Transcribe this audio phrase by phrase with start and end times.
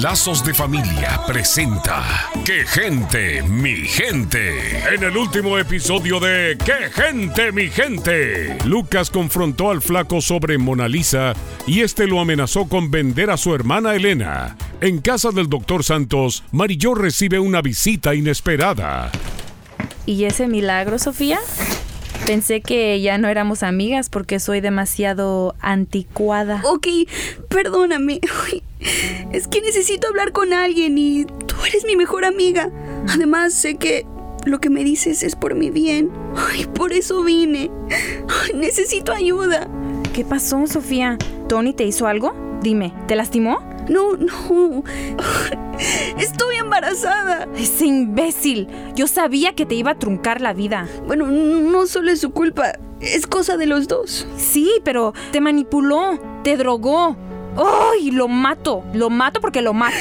[0.00, 4.94] Lazos de Familia presenta ¡Qué gente, mi gente!
[4.94, 8.56] En el último episodio de ¡Qué gente, mi gente!
[8.64, 11.34] Lucas confrontó al flaco sobre Mona Lisa
[11.66, 14.56] y este lo amenazó con vender a su hermana Elena.
[14.80, 19.10] En casa del doctor Santos, Marillo recibe una visita inesperada.
[20.06, 21.40] ¿Y ese milagro, Sofía?
[22.28, 26.60] Pensé que ya no éramos amigas porque soy demasiado anticuada.
[26.66, 26.86] Ok,
[27.48, 28.20] perdóname.
[29.32, 32.70] Es que necesito hablar con alguien y tú eres mi mejor amiga.
[33.08, 34.04] Además, sé que
[34.44, 36.10] lo que me dices es por mi bien.
[36.36, 37.70] Ay, por eso vine.
[38.54, 39.66] necesito ayuda.
[40.12, 41.16] ¿Qué pasó, Sofía?
[41.48, 42.34] ¿Tony te hizo algo?
[42.60, 43.58] Dime, ¿te lastimó?
[43.88, 44.84] No, no.
[46.18, 47.48] Estoy embarazada.
[47.56, 48.68] Ese imbécil.
[48.94, 50.88] Yo sabía que te iba a truncar la vida.
[51.06, 52.72] Bueno, no solo es su culpa.
[53.00, 54.26] Es cosa de los dos.
[54.36, 57.16] Sí, pero te manipuló, te drogó.
[57.56, 58.10] ¡Ay!
[58.10, 58.84] lo mato.
[58.92, 59.96] Lo mato porque lo mato.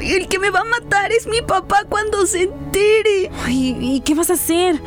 [0.00, 3.30] el que me va a matar es mi papá cuando se entere.
[3.44, 4.80] Ay, ¿y qué vas a hacer?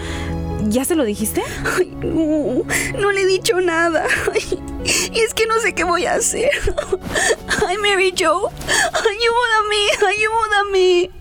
[0.68, 1.42] ¿Ya se lo dijiste?
[1.78, 2.64] Ay, no,
[3.00, 4.06] no le he dicho nada.
[5.14, 6.52] y es que no sé qué voy a hacer.
[7.68, 8.50] Ay, Mary Jo,
[8.94, 11.12] ayúdame, ayúdame.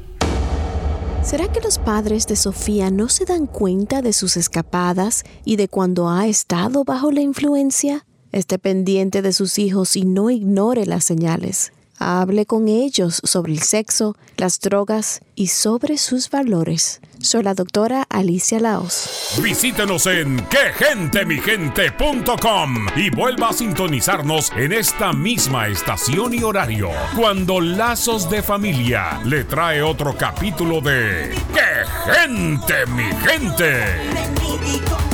[1.22, 5.68] ¿Será que los padres de Sofía no se dan cuenta de sus escapadas y de
[5.68, 8.06] cuando ha estado bajo la influencia?
[8.32, 11.72] Esté pendiente de sus hijos y no ignore las señales.
[12.02, 17.02] Hable con ellos sobre el sexo, las drogas y sobre sus valores.
[17.20, 19.34] Soy la doctora Alicia Laos.
[19.42, 28.30] Visítenos en quegentemigente.com y vuelva a sintonizarnos en esta misma estación y horario cuando Lazos
[28.30, 35.09] de Familia le trae otro capítulo de ¡Qué gente, mi gente!